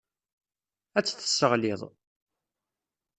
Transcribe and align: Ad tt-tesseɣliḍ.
Ad 0.97 1.03
tt-tesseɣliḍ. 1.05 1.81